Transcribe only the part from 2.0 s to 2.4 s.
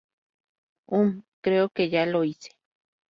lo